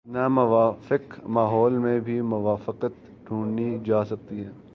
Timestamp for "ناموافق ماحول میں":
0.05-1.99